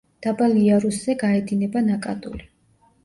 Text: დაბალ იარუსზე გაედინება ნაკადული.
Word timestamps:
დაბალ 0.27 0.55
იარუსზე 0.61 1.15
გაედინება 1.25 1.85
ნაკადული. 1.91 2.49